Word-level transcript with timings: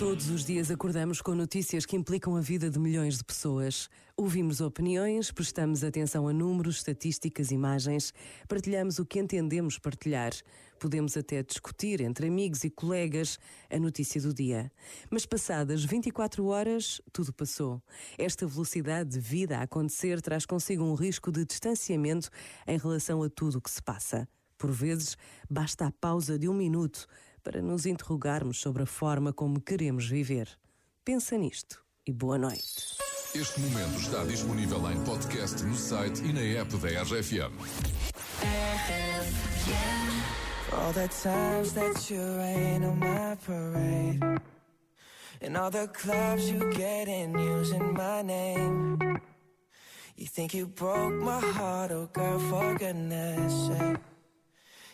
Todos 0.00 0.30
os 0.30 0.46
dias 0.46 0.70
acordamos 0.70 1.20
com 1.20 1.34
notícias 1.34 1.84
que 1.84 1.94
implicam 1.94 2.34
a 2.34 2.40
vida 2.40 2.70
de 2.70 2.78
milhões 2.78 3.18
de 3.18 3.24
pessoas. 3.24 3.90
Ouvimos 4.16 4.62
opiniões, 4.62 5.30
prestamos 5.30 5.84
atenção 5.84 6.26
a 6.26 6.32
números, 6.32 6.76
estatísticas, 6.76 7.50
imagens, 7.50 8.14
partilhamos 8.48 8.98
o 8.98 9.04
que 9.04 9.18
entendemos 9.18 9.78
partilhar. 9.78 10.32
Podemos 10.78 11.18
até 11.18 11.42
discutir 11.42 12.00
entre 12.00 12.28
amigos 12.28 12.64
e 12.64 12.70
colegas 12.70 13.38
a 13.70 13.78
notícia 13.78 14.20
do 14.22 14.32
dia. 14.32 14.72
Mas 15.10 15.26
passadas 15.26 15.84
24 15.84 16.46
horas, 16.46 17.02
tudo 17.12 17.30
passou. 17.30 17.82
Esta 18.16 18.46
velocidade 18.46 19.10
de 19.10 19.20
vida 19.20 19.58
a 19.58 19.62
acontecer 19.64 20.22
traz 20.22 20.46
consigo 20.46 20.82
um 20.82 20.94
risco 20.94 21.30
de 21.30 21.44
distanciamento 21.44 22.30
em 22.66 22.78
relação 22.78 23.22
a 23.22 23.28
tudo 23.28 23.58
o 23.58 23.60
que 23.60 23.70
se 23.70 23.82
passa. 23.82 24.26
Por 24.60 24.72
vezes, 24.72 25.16
basta 25.48 25.86
a 25.86 25.90
pausa 25.90 26.38
de 26.38 26.46
um 26.46 26.52
minuto 26.52 27.06
para 27.42 27.62
nos 27.62 27.86
interrogarmos 27.86 28.60
sobre 28.60 28.82
a 28.82 28.86
forma 28.86 29.32
como 29.32 29.58
queremos 29.58 30.06
viver. 30.06 30.50
Pensa 31.02 31.38
nisto 31.38 31.82
e 32.06 32.12
boa 32.12 32.36
noite. 32.36 32.98
Este 33.34 33.58
momento 33.58 33.98
está 33.98 34.22
disponível 34.24 34.90
em 34.90 35.02
podcast 35.04 35.64
no 35.64 35.74
site 35.74 36.20
e 36.22 36.32
na 36.34 36.60
app 36.60 36.76
da 36.76 37.02
RFM. 37.04 37.56
All 40.72 40.92
the 40.92 41.08
times 41.08 41.72
that 41.72 42.10
you 42.12 42.20
rain 42.36 42.84
on 42.84 42.98
my 42.98 43.36
parade 43.46 44.20
And 45.40 45.56
all 45.56 45.70
the 45.70 45.88
clubs 45.88 46.50
you 46.50 46.70
get 46.74 47.08
in 47.08 47.32
using 47.34 47.94
my 47.94 48.22
name 48.22 48.98
You 50.16 50.26
think 50.26 50.54
you 50.54 50.66
broke 50.66 51.14
my 51.14 51.40
heart, 51.40 51.92
oh 51.92 52.08
girl, 52.12 52.38
for 52.38 52.76
goodness 52.78 53.66
sake 53.66 54.19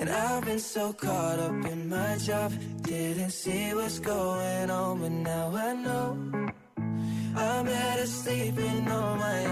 And 0.00 0.08
I've 0.08 0.44
been 0.46 0.58
so 0.58 0.94
caught 0.94 1.38
up 1.38 1.64
in 1.72 1.90
my 1.90 2.16
job, 2.16 2.52
didn't 2.80 3.32
see 3.32 3.74
what's 3.74 3.98
going 3.98 4.70
on, 4.70 4.98
but 5.00 5.12
now 5.12 5.54
I 5.54 5.74
know 5.74 6.16
I'm 7.36 7.66
better 7.66 8.06
sleeping 8.06 8.88
on 8.88 9.18
my 9.18 9.44
own. 9.44 9.50